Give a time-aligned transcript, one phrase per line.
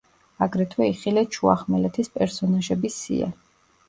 [0.43, 3.29] აგრეთვე იხილეთ შუახმელეთის პერსონაჟების სია.